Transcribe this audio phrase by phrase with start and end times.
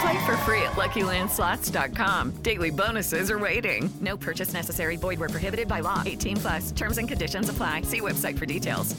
[0.00, 2.30] Play for free at LuckyLandSlots.com.
[2.42, 3.92] Daily bonuses are waiting.
[4.00, 4.96] No purchase necessary.
[4.96, 6.02] Void where prohibited by law.
[6.04, 6.72] 18 plus.
[6.72, 7.82] Terms and conditions apply.
[7.82, 8.96] See website for details.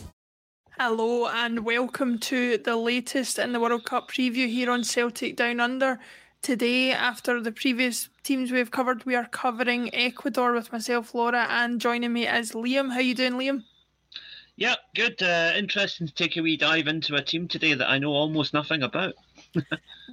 [0.77, 5.61] Hello and welcome to the latest in the World Cup preview here on Celtic Down
[5.61, 5.99] Under.
[6.41, 11.79] Today, after the previous teams we've covered, we are covering Ecuador with myself, Laura, and
[11.79, 12.91] joining me is Liam.
[12.91, 13.63] How you doing, Liam?
[14.57, 15.23] Yeah, good.
[15.23, 18.53] Uh, interesting to take a wee dive into a team today that I know almost
[18.53, 19.13] nothing about.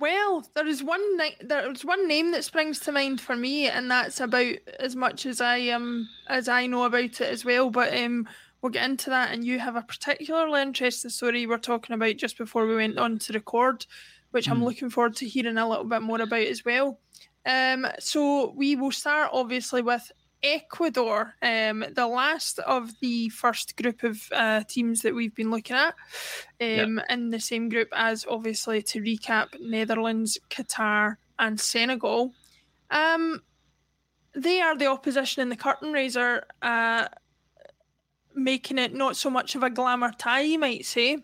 [0.00, 3.68] Well, there is one ni- there is one name that springs to mind for me,
[3.68, 7.70] and that's about as much as I um as I know about it as well.
[7.70, 8.28] But um,
[8.62, 9.32] we'll get into that.
[9.32, 12.98] And you have a particularly interesting story you were talking about just before we went
[12.98, 13.86] on to record,
[14.30, 14.52] which mm.
[14.52, 16.98] I'm looking forward to hearing a little bit more about as well.
[17.44, 20.10] Um, so we will start obviously with
[20.42, 25.76] Ecuador, um, the last of the first group of uh, teams that we've been looking
[25.76, 25.94] at,
[26.60, 27.06] um, yep.
[27.10, 32.32] in the same group as obviously to recap Netherlands, Qatar, and Senegal.
[32.90, 33.42] Um,
[34.34, 37.06] they are the opposition in the curtain raiser, uh,
[38.34, 41.18] making it not so much of a glamour tie, you might say.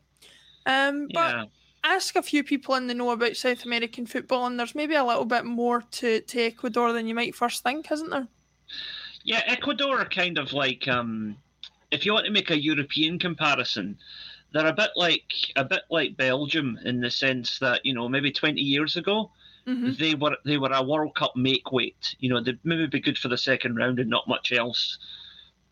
[0.67, 1.45] Um, but yeah.
[1.83, 5.05] ask a few people in the know about South American football, and there's maybe a
[5.05, 8.28] little bit more to, to Ecuador than you might first think, isn't there?
[9.28, 11.37] Yeah, Ecuador are kind of like um,
[11.91, 13.99] if you want to make a European comparison,
[14.55, 18.33] they're a bit like a bit like Belgium in the sense that you know maybe
[18.33, 19.31] 20 years ago
[19.66, 19.93] mm-hmm.
[19.99, 22.16] they were they were a World Cup make weight.
[22.19, 24.97] You know they'd maybe be good for the second round and not much else.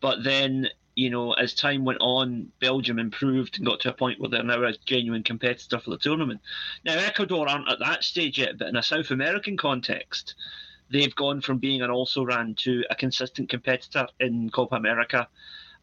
[0.01, 4.19] But then you know as time went on, Belgium improved and got to a point
[4.19, 6.41] where they're now a genuine competitor for the tournament.
[6.85, 10.35] Now Ecuador aren't at that stage yet, but in a South American context
[10.91, 15.27] they've gone from being an also ran to a consistent competitor in Copa America,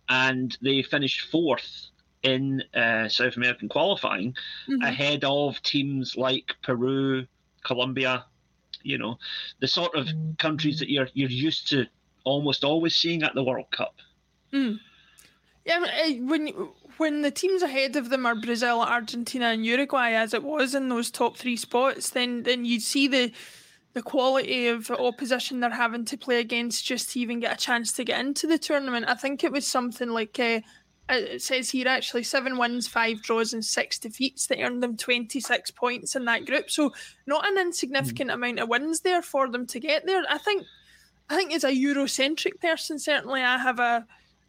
[0.09, 1.91] and they finished fourth
[2.23, 4.35] in uh, South American qualifying,
[4.69, 4.83] mm-hmm.
[4.83, 7.27] ahead of teams like Peru,
[7.65, 8.25] Colombia.
[8.83, 9.19] You know,
[9.61, 11.87] the sort of countries that you're you're used to
[12.25, 13.95] almost always seeing at the World Cup.
[14.53, 14.79] Mm.
[15.65, 16.49] Yeah, eh, when
[16.99, 20.89] when the teams ahead of them are Brazil, Argentina, and Uruguay, as it was in
[20.89, 23.33] those top three spots, then then you see the
[23.95, 27.93] the quality of opposition they're having to play against just to even get a chance
[27.93, 29.07] to get into the tournament.
[29.09, 30.61] I think it was something like uh,
[31.09, 35.71] it says here actually seven wins, five draws, and six defeats that earned them 26
[35.73, 36.71] points in that group.
[36.71, 36.93] So
[37.27, 38.35] not an insignificant mm.
[38.35, 40.25] amount of wins there for them to get there.
[40.29, 40.65] I think
[41.31, 44.07] I think as a Eurocentric person, certainly I have a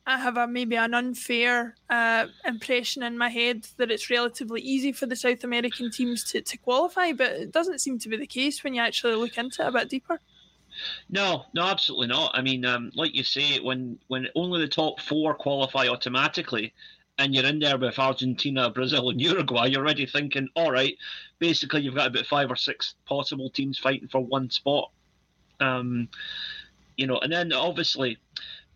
[0.07, 4.91] I have a maybe an unfair uh, impression in my head that it's relatively easy
[4.91, 8.27] for the South American teams to, to qualify, but it doesn't seem to be the
[8.27, 10.19] case when you actually look into it a bit deeper.
[11.09, 12.31] No, no, absolutely not.
[12.35, 16.73] I mean, um, like you say, when when only the top four qualify automatically,
[17.17, 20.97] and you're in there with Argentina, Brazil, and Uruguay, you're already thinking, all right,
[21.39, 24.91] basically you've got about five or six possible teams fighting for one spot.
[25.59, 26.09] Um,
[26.97, 28.17] you know, and then obviously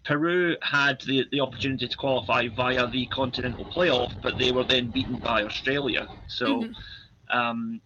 [0.06, 4.90] Peru had the, the opportunity to qualify via the continental playoff, but they were then
[4.90, 6.08] beaten by Australia.
[6.28, 7.38] So mm-hmm.
[7.38, 7.82] um,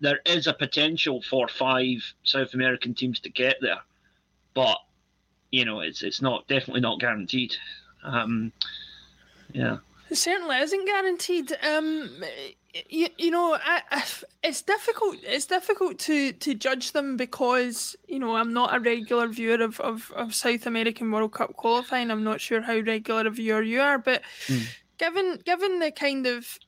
[0.00, 3.80] there is a potential for five South American teams to get there,
[4.54, 4.78] but
[5.50, 7.56] you know it's it's not definitely not guaranteed.
[8.04, 8.52] Um,
[9.52, 9.78] yeah,
[10.10, 11.56] it certainly isn't guaranteed.
[11.62, 12.22] Um,
[12.88, 14.04] you, you know, I, I,
[14.42, 15.16] it's difficult.
[15.22, 19.80] It's difficult to to judge them because you know I'm not a regular viewer of,
[19.80, 22.10] of, of South American World Cup qualifying.
[22.10, 24.66] I'm not sure how regular a viewer you are, but mm.
[24.98, 26.58] given given the kind of,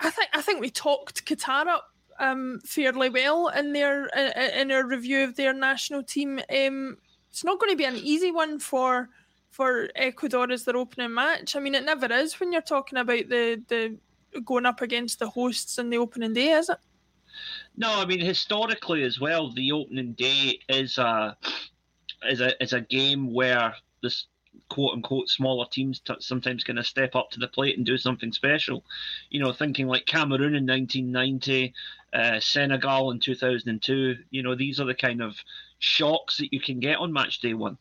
[0.00, 1.88] I think I think we talked Qatar up
[2.18, 6.40] um, fairly well in their in our review of their national team.
[6.54, 6.98] Um,
[7.30, 9.08] it's not going to be an easy one for
[9.50, 11.54] for Ecuador as their opening match.
[11.54, 13.96] I mean, it never is when you're talking about the the
[14.44, 16.78] going up against the hosts in the opening day, is it?
[17.76, 21.36] No, I mean historically as well, the opening day is a
[22.28, 24.26] is a is a game where this
[24.68, 27.98] quote unquote smaller teams t- sometimes kind of step up to the plate and do
[27.98, 28.84] something special.
[29.30, 31.74] You know, thinking like Cameroon in 1990,
[32.12, 34.16] uh, Senegal in 2002.
[34.30, 35.36] You know, these are the kind of
[35.78, 37.78] shocks that you can get on match day one.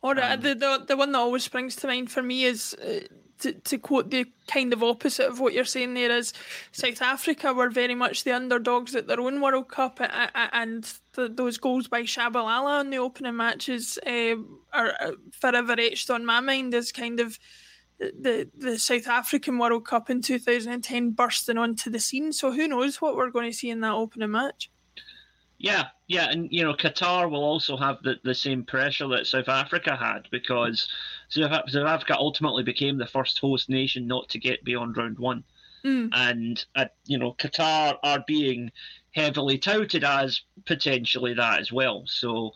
[0.00, 3.00] Or um, the, the the one that always springs to mind for me is uh,
[3.40, 6.32] to, to quote the kind of opposite of what you're saying there is
[6.72, 11.58] South Africa were very much the underdogs at their own World Cup, and the, those
[11.58, 14.34] goals by Tshabalala in the opening matches uh,
[14.72, 14.94] are
[15.32, 17.38] forever etched on my mind as kind of
[17.98, 22.32] the the South African World Cup in 2010 bursting onto the scene.
[22.32, 24.70] So who knows what we're going to see in that opening match?
[25.58, 29.48] Yeah, yeah, and you know Qatar will also have the, the same pressure that South
[29.48, 30.88] Africa had because
[31.28, 35.44] South Africa ultimately became the first host nation not to get beyond round one,
[35.84, 36.08] mm.
[36.12, 38.70] and uh, you know Qatar are being
[39.12, 42.04] heavily touted as potentially that as well.
[42.06, 42.52] So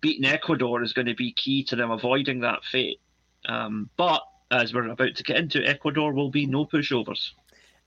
[0.00, 3.00] beating Ecuador is going to be key to them avoiding that fate.
[3.46, 7.32] Um, but as we're about to get into, Ecuador will be no pushovers.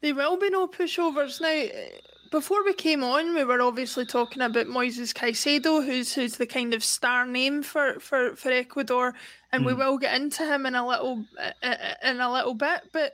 [0.02, 1.70] There will be no pushovers now
[2.32, 6.74] before we came on, we were obviously talking about Moises Caicedo, who's who's the kind
[6.74, 9.14] of star name for for, for Ecuador,
[9.52, 9.68] and mm.
[9.68, 9.80] we hmm.
[9.80, 11.26] will get into him in a little
[12.02, 12.84] in a little bit.
[12.94, 13.14] But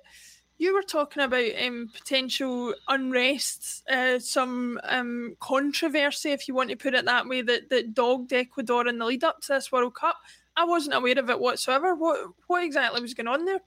[0.59, 6.75] you were talking about um, potential unrest, uh, some um, controversy, if you want to
[6.75, 9.95] put it that way, that that dogged Ecuador in the lead up to this World
[9.95, 10.17] Cup.
[10.55, 11.95] I wasn't aware of it whatsoever.
[11.95, 13.61] What what exactly was going on there?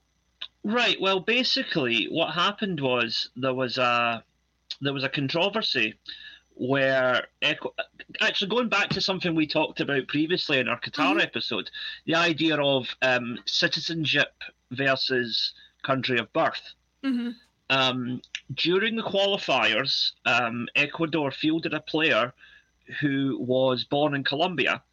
[0.63, 0.99] Right.
[1.01, 4.23] Well, basically, what happened was there was a
[4.79, 5.95] there was a controversy
[6.55, 7.27] where
[8.19, 11.21] actually going back to something we talked about previously in our Qatar mm-hmm.
[11.21, 11.69] episode,
[12.05, 14.33] the idea of um, citizenship
[14.69, 15.53] versus
[15.83, 16.73] country of birth.
[17.03, 17.29] Mm-hmm.
[17.69, 18.21] Um,
[18.53, 22.33] during the qualifiers, um, Ecuador fielded a player
[22.99, 24.83] who was born in Colombia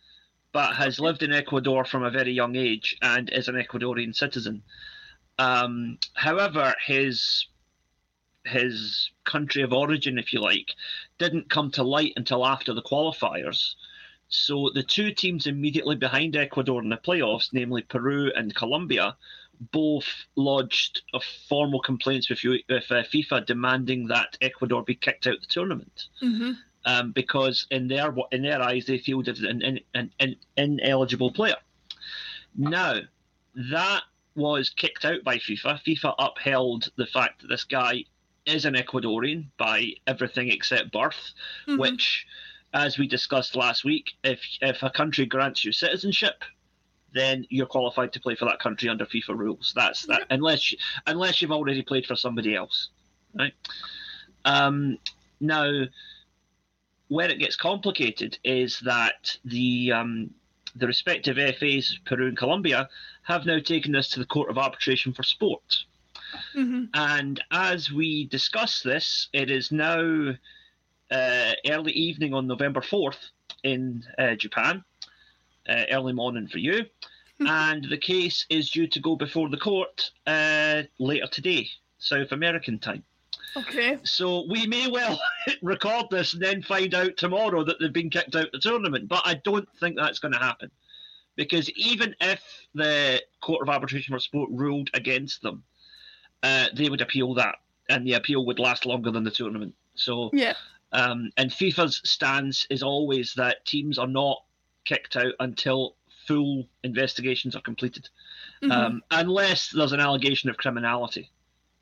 [0.52, 4.62] but has lived in Ecuador from a very young age and is an Ecuadorian citizen.
[5.38, 7.46] Um, however, his
[8.44, 10.74] his country of origin, if you like,
[11.18, 13.74] didn't come to light until after the qualifiers.
[14.28, 19.16] So the two teams immediately behind Ecuador in the playoffs, namely Peru and Colombia,
[19.72, 20.06] both
[20.36, 21.02] lodged
[21.48, 26.04] formal complaints with, with uh, FIFA demanding that Ecuador be kicked out of the tournament.
[26.22, 26.52] Mm-hmm.
[26.84, 31.56] Um, because in their in their eyes, they fielded an, an, an, an ineligible player.
[32.56, 33.00] Now,
[33.54, 34.02] that
[34.34, 35.82] was kicked out by FIFA.
[35.82, 38.04] FIFA upheld the fact that this guy
[38.48, 41.32] is an Ecuadorian by everything except birth,
[41.66, 41.78] mm-hmm.
[41.78, 42.26] which,
[42.74, 46.42] as we discussed last week, if if a country grants you citizenship,
[47.12, 49.72] then you're qualified to play for that country under FIFA rules.
[49.74, 52.88] That's that, unless you, unless you've already played for somebody else,
[53.38, 53.52] right?
[54.44, 54.98] Um,
[55.40, 55.84] now,
[57.08, 60.30] where it gets complicated is that the um,
[60.76, 62.88] the respective FAs, Peru and Colombia,
[63.22, 65.84] have now taken this to the Court of Arbitration for Sport.
[66.56, 66.84] Mm-hmm.
[66.94, 70.32] And as we discuss this, it is now
[71.10, 73.30] uh, early evening on November 4th
[73.64, 74.84] in uh, Japan,
[75.68, 76.84] uh, early morning for you.
[77.40, 77.46] Mm-hmm.
[77.46, 82.78] and the case is due to go before the court uh, later today, South American
[82.78, 83.04] time.
[83.56, 83.98] Okay.
[84.04, 85.20] So we may well
[85.62, 89.08] record this and then find out tomorrow that they've been kicked out of the tournament,
[89.08, 90.70] but I don't think that's going to happen.
[91.36, 92.42] Because even if
[92.74, 95.62] the Court of Arbitration for Sport ruled against them,
[96.42, 97.56] uh, they would appeal that,
[97.88, 99.74] and the appeal would last longer than the tournament.
[99.94, 100.54] So yeah.
[100.92, 104.42] Um, and FIFA's stance is always that teams are not
[104.86, 108.08] kicked out until full investigations are completed,
[108.62, 108.72] mm-hmm.
[108.72, 111.30] um, unless there's an allegation of criminality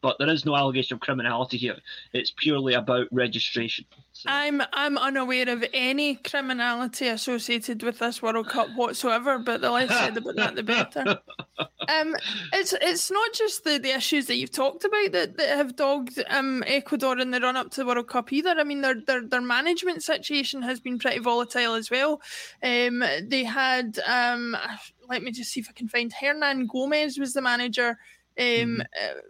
[0.07, 1.75] but there is no allegation of criminality here.
[2.13, 3.87] It's purely about registration.
[4.13, 4.31] So.
[4.31, 9.41] I'm I'm unaware of any criminality associated with this World Cup whatsoever.
[9.41, 11.19] But the less said about that, the better.
[11.89, 12.17] Um,
[12.53, 16.21] it's it's not just the, the issues that you've talked about that, that have dogged
[16.29, 18.51] um, Ecuador in the run up to the World Cup either.
[18.51, 22.21] I mean, their their their management situation has been pretty volatile as well.
[22.61, 24.57] Um, they had um,
[25.09, 27.91] let me just see if I can find Hernan Gomez was the manager.
[28.39, 28.81] Um, mm-hmm.
[28.81, 29.21] uh,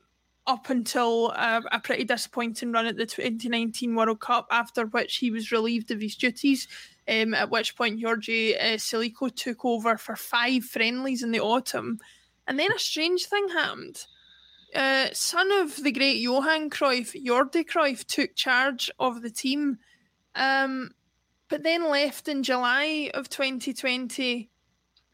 [0.47, 5.31] up until a, a, pretty disappointing run at the 2019 World Cup, after which he
[5.31, 6.69] was relieved of his duties.
[7.09, 11.99] Um, at which point, Giorgi uh, Célico took over for five friendlies in the autumn.
[12.47, 14.07] And then a strange thing happened.
[14.75, 19.79] Uh, son of the great Johan Cruyff, Jordi Cruyff, took charge of the team,
[20.35, 20.91] um,
[21.49, 24.51] but then left in July of 2020,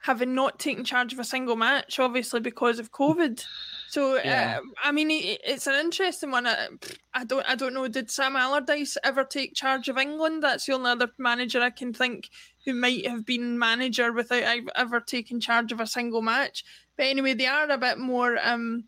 [0.03, 3.45] having not taken charge of a single match, obviously because of COVID.
[3.89, 4.59] So yeah.
[4.59, 6.47] uh, I mean, it's an interesting one.
[6.47, 6.69] I,
[7.15, 7.87] I, don't, I don't know.
[7.87, 10.43] Did Sam Allardyce ever take charge of England?
[10.43, 12.31] That's the only other manager I can think
[12.65, 16.65] who might have been manager without ever taking charge of a single match.
[16.97, 18.85] But anyway, they are a bit more, um,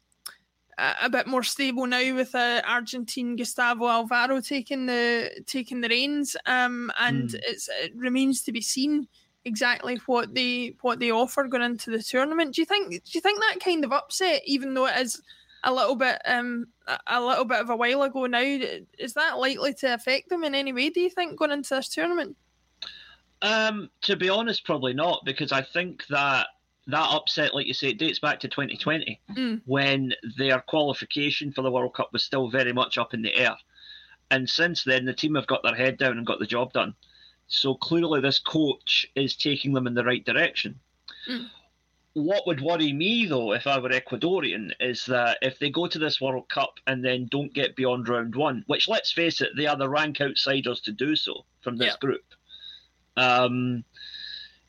[0.76, 6.34] a, bit more stable now with uh, Argentine Gustavo Alfaro taking the taking the reins.
[6.44, 7.40] Um, and mm.
[7.46, 9.06] it's it remains to be seen
[9.44, 12.54] exactly what they what they offer going into the tournament.
[12.54, 15.20] Do you think do you think that kind of upset, even though it is
[15.62, 16.66] a little bit um
[17.06, 18.40] a little bit of a while ago now,
[18.98, 20.90] is that likely to affect them in any way?
[20.90, 22.36] Do you think going into this tournament?
[23.42, 26.46] Um, to be honest, probably not, because I think that
[26.86, 29.60] that upset, like you say, it dates back to 2020 mm.
[29.66, 33.54] when their qualification for the World Cup was still very much up in the air.
[34.30, 36.94] And since then, the team have got their head down and got the job done.
[37.46, 40.80] So clearly, this coach is taking them in the right direction.
[41.28, 41.48] Mm.
[42.14, 45.98] What would worry me, though, if I were Ecuadorian, is that if they go to
[45.98, 49.66] this World Cup and then don't get beyond round one, which, let's face it, they
[49.66, 51.96] are the rank outsiders to do so from this yeah.
[52.00, 52.24] group,
[53.16, 53.84] um,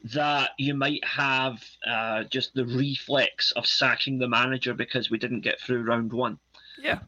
[0.05, 5.41] that you might have uh, just the reflex of sacking the manager because we didn't
[5.41, 6.39] get through round one.
[6.79, 6.99] Yeah.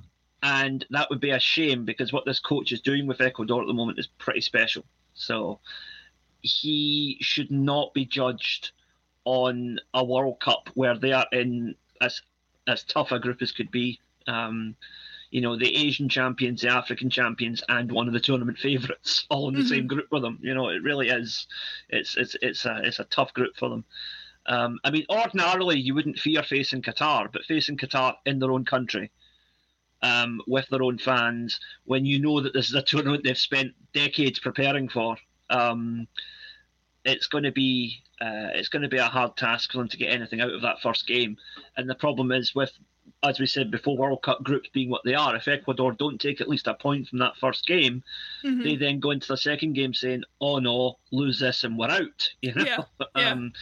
[0.44, 3.67] And that would be a shame because what this coach is doing with Ecuador at
[3.67, 4.86] the moment is pretty special.
[5.13, 5.60] So
[6.41, 8.72] he should not be judged
[9.25, 12.22] on a World Cup where they are in as
[12.67, 14.00] as tough a group as could be.
[14.27, 14.75] Um,
[15.29, 19.50] you know, the Asian champions, the African champions, and one of the tournament favourites all
[19.50, 19.70] in the mm-hmm.
[19.70, 20.39] same group with them.
[20.41, 21.48] You know, it really is.
[21.89, 23.86] It's it's it's a it's a tough group for them.
[24.46, 28.63] Um, I mean, ordinarily you wouldn't fear facing Qatar, but facing Qatar in their own
[28.63, 29.12] country,
[30.01, 33.73] um, with their own fans, when you know that this is a tournament they've spent
[33.93, 35.17] decades preparing for,
[35.49, 36.07] um,
[37.07, 39.97] it's going to be uh, it's going to be a hard task for them to
[39.97, 41.37] get anything out of that first game.
[41.75, 42.71] And the problem is with
[43.23, 46.39] as we said before, World Cup groups being what they are, if Ecuador don't take
[46.39, 48.03] at least a point from that first game,
[48.43, 48.61] mm-hmm.
[48.61, 52.29] they then go into the second game saying, "Oh no, lose this and we're out."
[52.41, 52.63] You know.
[52.65, 52.83] Yeah,
[53.15, 53.31] yeah.
[53.31, 53.53] Um,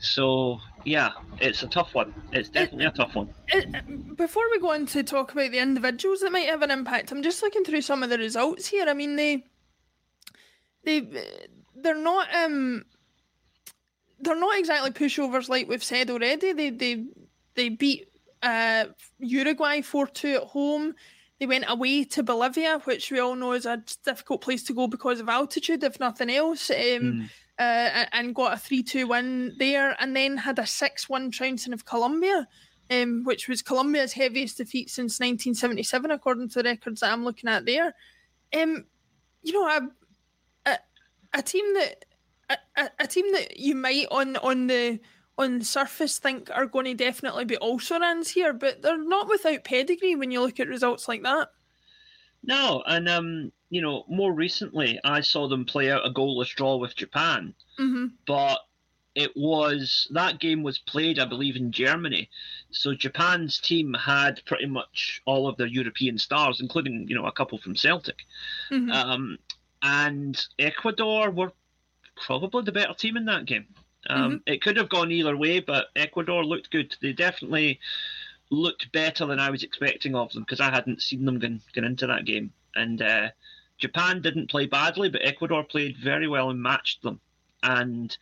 [0.00, 2.14] so yeah, it's a tough one.
[2.32, 3.30] It's definitely it, a tough one.
[3.48, 7.10] It, before we go on to talk about the individuals that might have an impact,
[7.10, 8.86] I'm just looking through some of the results here.
[8.88, 9.44] I mean, they
[10.84, 11.00] they
[11.82, 12.84] they're not um
[14.20, 16.52] they're not exactly pushovers like we've said already.
[16.52, 17.04] They they
[17.54, 18.10] they beat
[18.42, 18.86] uh,
[19.18, 20.94] Uruguay 4 2 at home.
[21.38, 24.86] They went away to Bolivia, which we all know is a difficult place to go
[24.86, 26.70] because of altitude, if nothing else.
[26.70, 27.30] Um, mm.
[27.58, 31.72] uh, and got a 3 2 win there, and then had a 6 1 trouncing
[31.72, 32.46] of Colombia,
[32.90, 37.48] um, which was Colombia's heaviest defeat since 1977, according to the records that I'm looking
[37.48, 37.94] at there.
[38.54, 38.84] Um,
[39.42, 39.88] you know, a,
[41.32, 42.04] a team that
[42.76, 45.00] a, a, team that you might on on the
[45.38, 49.28] on the surface think are going to definitely be also runs here, but they're not
[49.28, 51.48] without pedigree when you look at results like that.
[52.42, 56.76] No, and um, you know, more recently I saw them play out a goalless draw
[56.76, 58.06] with Japan, mm-hmm.
[58.26, 58.58] but
[59.14, 62.28] it was that game was played, I believe, in Germany.
[62.70, 67.32] So Japan's team had pretty much all of their European stars, including you know a
[67.32, 68.18] couple from Celtic,
[68.70, 68.90] mm-hmm.
[68.90, 69.38] um,
[69.82, 71.52] and Ecuador were
[72.16, 73.66] probably the better team in that game.
[74.08, 74.36] Um, mm-hmm.
[74.46, 76.94] It could have gone either way, but Ecuador looked good.
[77.00, 77.80] They definitely
[78.50, 81.84] looked better than I was expecting of them because I hadn't seen them going, going
[81.84, 82.52] into that game.
[82.74, 83.28] And uh,
[83.78, 87.20] Japan didn't play badly, but Ecuador played very well and matched them.
[87.62, 88.16] And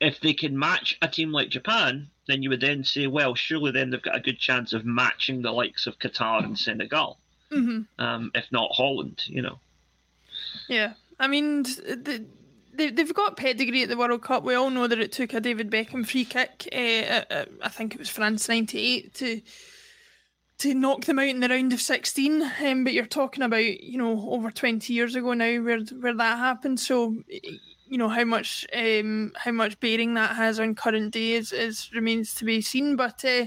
[0.00, 3.70] if they can match a team like Japan, then you would then say, well, surely
[3.70, 7.18] then they've got a good chance of matching the likes of Qatar and Senegal,
[7.50, 7.82] mm-hmm.
[8.02, 9.58] um, if not Holland, you know.
[10.68, 12.24] Yeah, I mean, the,
[12.76, 14.44] they, they've got pedigree at the World Cup.
[14.44, 16.68] We all know that it took a David Beckham free kick.
[16.72, 19.40] Uh, uh, I think it was France '98 to
[20.58, 22.50] to knock them out in the round of 16.
[22.64, 26.38] Um, but you're talking about you know over 20 years ago now where where that
[26.38, 26.80] happened.
[26.80, 31.52] So you know how much um, how much bearing that has on current day is,
[31.52, 32.96] is remains to be seen.
[32.96, 33.46] But uh,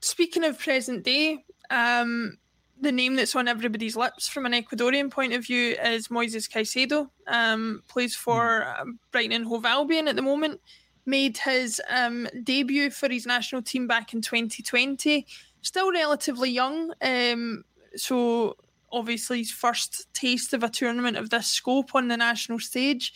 [0.00, 1.44] speaking of present day.
[1.70, 2.38] Um,
[2.80, 7.08] the name that's on everybody's lips from an Ecuadorian point of view is Moises Caicedo.
[7.26, 8.98] Um, plays for mm.
[9.10, 10.60] Brighton and Hove Albion at the moment.
[11.06, 15.26] made his um, debut for his national team back in 2020.
[15.62, 17.64] Still relatively young, um,
[17.96, 18.56] so
[18.92, 23.12] obviously his first taste of a tournament of this scope on the national stage.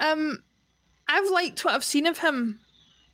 [0.00, 0.42] Um,
[1.08, 2.60] I've liked what I've seen of him.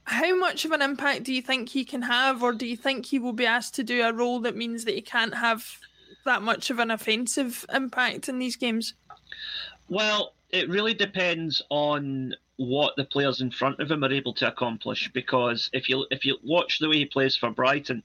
[0.05, 3.07] How much of an impact do you think he can have, or do you think
[3.07, 5.79] he will be asked to do a role that means that he can't have
[6.25, 8.95] that much of an offensive impact in these games?
[9.89, 14.49] Well, it really depends on what the players in front of him are able to
[14.49, 15.11] accomplish.
[15.13, 18.03] Because if you if you watch the way he plays for Brighton,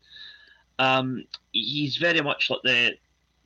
[0.79, 2.93] um, he's very much like the,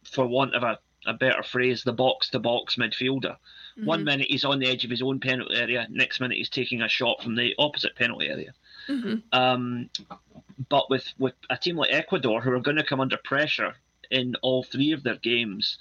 [0.03, 3.35] for want of a, a better phrase, the box to box midfielder.
[3.75, 4.05] One Mhm.
[4.05, 6.87] minute he's on the edge of his own penalty area, next minute he's taking a
[6.89, 8.53] shot from the opposite penalty area.
[8.87, 9.23] Mhm.
[9.31, 9.89] Um,
[10.69, 13.75] but with, with a team like Ecuador, who are going to come under pressure
[14.11, 15.77] in all three of their games,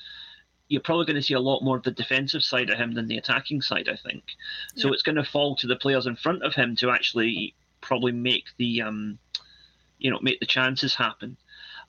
[0.68, 3.08] you're probably going to see a lot more of the defensive side of him than
[3.08, 4.24] the attacking side, I think.
[4.74, 4.94] So Yeah.
[4.94, 8.46] it's going to fall to the players in front of him to actually probably make
[8.56, 9.18] the, um,
[9.98, 11.36] you know, make the chances happen.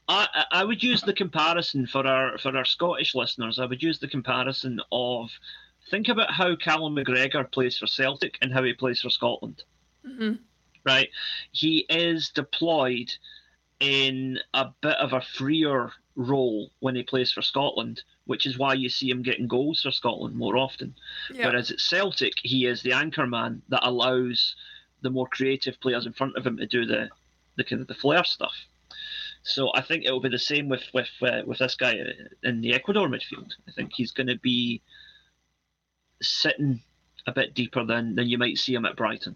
[0.10, 3.57] I, I I would use the comparison for our for our Scottish listeners.
[3.57, 5.31] I would use the comparison of
[5.90, 9.63] think about how Callum McGregor plays for Celtic and how he plays for Scotland
[10.06, 10.40] Mhm.
[10.86, 11.10] right?
[11.52, 13.13] He is deployed
[13.80, 18.74] in a bit of a freer role when he plays for Scotland, which is why
[18.74, 20.94] you see him getting goals for Scotland more often.
[21.34, 21.48] Yeah.
[21.48, 24.56] Whereas at Celtic, he is the anchor man that allows
[25.02, 27.10] the more creative players in front of him to do the
[27.56, 28.56] the kind of the flair stuff.
[29.44, 32.00] So I think it will be the same with with uh, with this guy
[32.44, 33.54] in the Ecuador midfield.
[33.68, 34.82] I think he's going to be
[36.24, 36.82] sitting
[37.27, 39.36] a bit deeper than than you might see him at Brighton.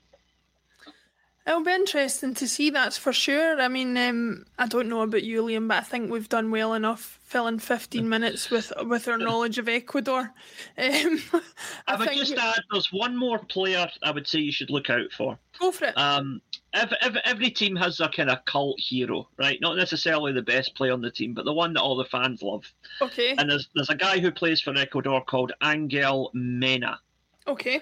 [1.47, 3.61] It'll be interesting to see, that's for sure.
[3.61, 6.73] I mean, um, I don't know about you, Liam, but I think we've done well
[6.73, 10.33] enough filling 15 minutes with with our knowledge of Ecuador.
[10.77, 11.41] Um, I,
[11.87, 14.89] I would think just add, there's one more player I would say you should look
[14.89, 15.39] out for.
[15.59, 15.97] Go for it.
[15.97, 16.41] Um,
[16.73, 19.59] every, every, every team has a kind of cult hero, right?
[19.61, 22.41] Not necessarily the best player on the team, but the one that all the fans
[22.43, 22.71] love.
[23.01, 26.99] okay, And there's there's a guy who plays for Ecuador called Angel Mena,
[27.47, 27.81] okay.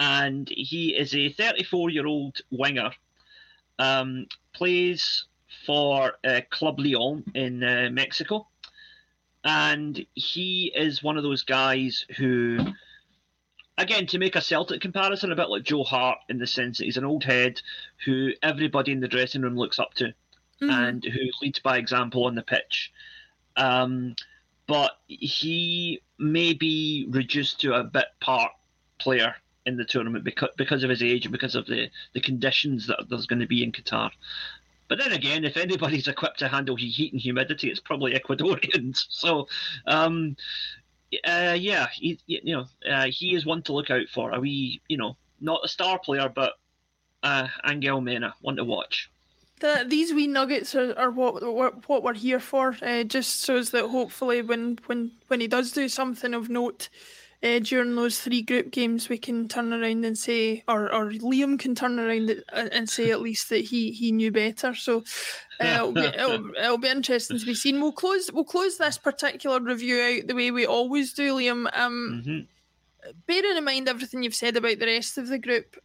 [0.00, 2.90] And he is a 34 year old winger.
[3.78, 5.26] Um, plays
[5.64, 8.46] for uh, Club Leon in uh, Mexico,
[9.44, 12.58] and he is one of those guys who,
[13.78, 16.84] again, to make a Celtic comparison, a bit like Joe Hart in the sense that
[16.84, 17.60] he's an old head
[18.04, 20.12] who everybody in the dressing room looks up to
[20.60, 20.70] Mhm.
[20.70, 22.92] and who leads by example on the pitch.
[23.56, 24.14] Um,
[24.66, 28.52] but he may be reduced to a bit part
[28.98, 29.34] player
[29.66, 33.04] in the tournament because because of his age and because of the, the conditions that
[33.08, 34.10] there's going to be in Qatar.
[34.88, 39.06] But then again, if anybody's equipped to handle heat and humidity, it's probably Ecuadorians.
[39.08, 39.46] So,
[39.86, 40.36] um,
[41.24, 44.32] uh, yeah, he, you know, uh, he is one to look out for.
[44.32, 46.54] Are we, you know, not a star player, but
[47.22, 49.10] uh, Angel Mena, one to watch.
[49.60, 52.76] The, these wee nuggets are, are what, what what we're here for.
[52.80, 56.88] Uh, just so that hopefully when when when he does do something of note
[57.42, 61.58] uh, during those three group games, we can turn around and say, or or Liam
[61.58, 64.74] can turn around uh, and say at least that he he knew better.
[64.74, 65.04] So
[65.60, 67.80] uh, it'll, be, it'll, it'll be interesting to be seen.
[67.80, 71.66] We'll close we'll close this particular review out the way we always do, Liam.
[71.76, 72.40] Um, hmm
[73.26, 75.76] bearing in mind everything you've said about the rest of the group,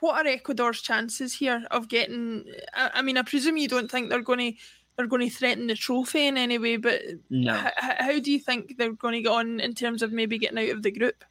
[0.00, 2.44] what are Ecuador's chances here of getting?
[2.74, 4.58] I, I mean, I presume you don't think they're going to
[4.96, 7.54] they're going to threaten the trophy in any way, but No.
[7.66, 10.58] h- how do you think they're going to get on in terms of maybe getting
[10.58, 11.24] out of the group?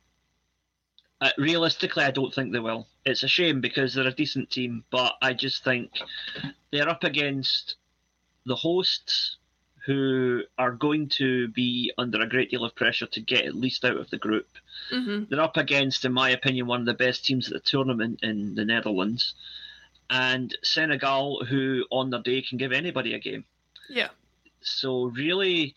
[1.21, 2.87] Uh, realistically, I don't think they will.
[3.05, 5.91] It's a shame because they're a decent team, but I just think
[6.71, 7.75] they're up against
[8.45, 9.37] the hosts
[9.85, 13.83] who are going to be under a great deal of pressure to get at least
[13.85, 14.47] out of the group.
[14.89, 18.19] hmm They're up against, in my opinion, one of the best teams at the tournament
[18.23, 19.33] in the Netherlands,
[20.09, 23.45] and Senegal, who on their day can give anybody a game.
[23.89, 24.09] Yeah,
[24.61, 25.75] So really,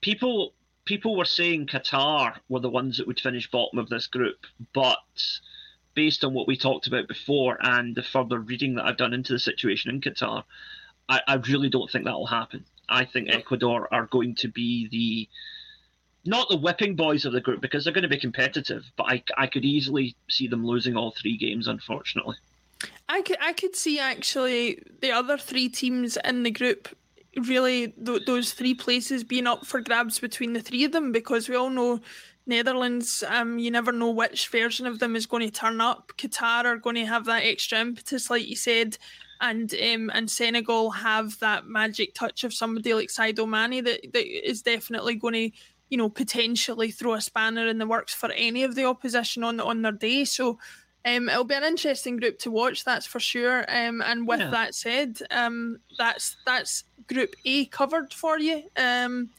[0.00, 0.54] people
[0.84, 4.98] people were saying Qatar were the ones that would finish bottom of this group, but
[5.94, 9.32] based on what we talked about before and the further reading that I've done into
[9.32, 10.44] the situation in Qatar,
[11.08, 12.64] I, I really don't think that will happen.
[12.88, 15.28] I think Ecuador are going to be the
[16.26, 19.22] not the whipping boys of the group because they're going to be competitive, but I,
[19.36, 22.36] I could easily see them losing all three games, unfortunately.
[23.08, 26.88] I could I could see actually the other three teams in the group
[27.46, 31.48] really th- those three places being up for grabs between the three of them because
[31.48, 32.00] we all know
[32.46, 36.12] Netherlands, um, you never know which version of them is going to turn up.
[36.18, 38.98] Qatar are going to have that extra impetus, like you said,
[39.40, 44.48] and um, and Senegal have that magic touch of somebody like Sadio Mane that, that
[44.48, 45.56] is definitely going to,
[45.88, 49.58] you know, potentially throw a spanner in the works for any of the opposition on
[49.58, 50.24] on their day.
[50.26, 50.58] So
[51.04, 53.64] Um, it'll be an interesting group to watch, that's for sure.
[53.68, 54.50] Um, and with Yeah.
[54.50, 58.62] that said, um, that's that's Group A covered for you.
[58.76, 59.30] Um,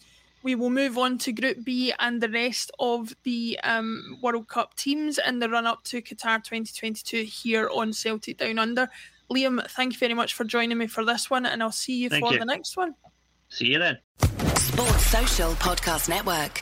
[0.44, 4.76] we will move on to Group B and the rest of the um, World Cup
[4.76, 8.88] teams in the run up to Qatar 2022 here on Celtic Down Under.
[9.32, 12.10] Liam, thank you very much for joining me for this one, and I'll see you
[12.10, 12.40] Thank for you.
[12.40, 12.94] the next one.
[13.50, 13.98] See you then.
[14.56, 16.62] Sports Social Podcast Network.